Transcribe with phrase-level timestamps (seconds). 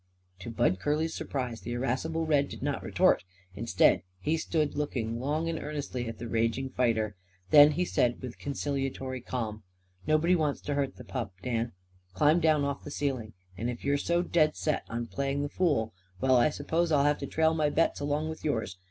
[0.39, 3.23] To Bud Curly's surprise the irascible Red did not retort.
[3.53, 7.15] Instead, he stood looking long and earnestly at the raging fighter.
[7.51, 9.61] Then he said with conciliatory calm:
[10.07, 11.73] "Nobody wants to hurt the purp, Dan.
[12.15, 13.33] Climb down off the ceiling.
[13.55, 17.19] And if you're so dead set on playing the fool well, I s'pose I'll have
[17.19, 18.79] to trail my bets along with yours.